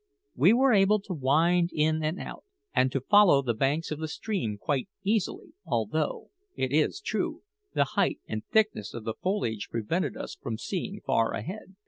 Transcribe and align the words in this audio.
We 0.35 0.51
were 0.51 0.73
able 0.73 0.99
to 1.01 1.13
wind 1.13 1.69
in 1.71 2.03
and 2.03 2.19
out, 2.19 2.43
and 2.73 2.91
to 2.91 3.01
follow 3.01 3.43
the 3.43 3.53
banks 3.53 3.91
of 3.91 3.99
the 3.99 4.07
stream 4.07 4.57
quite 4.57 4.89
easily, 5.03 5.53
although, 5.63 6.31
it 6.55 6.71
is 6.71 6.99
true, 7.01 7.43
the 7.75 7.83
height 7.83 8.19
and 8.27 8.43
thickness 8.47 8.95
of 8.95 9.03
the 9.03 9.13
foliage 9.13 9.67
prevented 9.69 10.17
us 10.17 10.33
from 10.33 10.57
seeing 10.57 11.01
far 11.05 11.33
ahead. 11.33 11.75